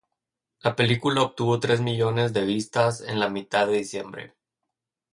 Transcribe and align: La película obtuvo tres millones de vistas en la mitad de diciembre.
La 0.61 0.75
película 0.75 1.21
obtuvo 1.21 1.59
tres 1.59 1.79
millones 1.79 2.33
de 2.33 2.43
vistas 2.43 3.01
en 3.01 3.19
la 3.19 3.29
mitad 3.29 3.67
de 3.67 3.73
diciembre. 3.77 4.33